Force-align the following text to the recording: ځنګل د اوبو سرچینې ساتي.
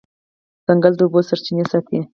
ځنګل 0.65 0.93
د 0.95 0.99
اوبو 1.05 1.19
سرچینې 1.29 1.65
ساتي. 1.71 1.99